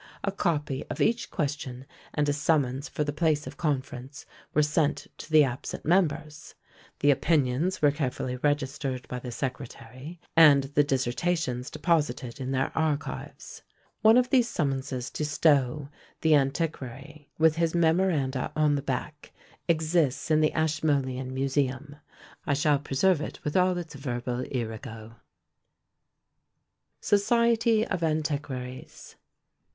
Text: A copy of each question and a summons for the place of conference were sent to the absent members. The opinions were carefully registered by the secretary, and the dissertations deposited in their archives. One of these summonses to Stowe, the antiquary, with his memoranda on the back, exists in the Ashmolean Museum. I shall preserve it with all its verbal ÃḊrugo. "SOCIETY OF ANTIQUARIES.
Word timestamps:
A 0.23 0.31
copy 0.31 0.83
of 0.89 0.99
each 0.99 1.29
question 1.29 1.85
and 2.15 2.27
a 2.27 2.33
summons 2.33 2.89
for 2.89 3.03
the 3.03 3.13
place 3.13 3.45
of 3.45 3.55
conference 3.57 4.25
were 4.51 4.63
sent 4.63 5.05
to 5.19 5.29
the 5.31 5.43
absent 5.43 5.85
members. 5.85 6.55
The 7.01 7.11
opinions 7.11 7.83
were 7.83 7.91
carefully 7.91 8.37
registered 8.37 9.07
by 9.07 9.19
the 9.19 9.31
secretary, 9.31 10.19
and 10.35 10.63
the 10.73 10.83
dissertations 10.83 11.69
deposited 11.69 12.39
in 12.39 12.49
their 12.49 12.75
archives. 12.75 13.61
One 14.01 14.17
of 14.17 14.31
these 14.31 14.49
summonses 14.49 15.11
to 15.11 15.23
Stowe, 15.23 15.89
the 16.21 16.33
antiquary, 16.33 17.29
with 17.37 17.57
his 17.57 17.75
memoranda 17.75 18.51
on 18.55 18.73
the 18.73 18.81
back, 18.81 19.31
exists 19.67 20.31
in 20.31 20.41
the 20.41 20.51
Ashmolean 20.53 21.31
Museum. 21.31 21.97
I 22.47 22.55
shall 22.55 22.79
preserve 22.79 23.21
it 23.21 23.39
with 23.43 23.55
all 23.55 23.77
its 23.77 23.93
verbal 23.93 24.37
ÃḊrugo. 24.45 25.17
"SOCIETY 27.01 27.85
OF 27.85 28.01
ANTIQUARIES. 28.01 29.17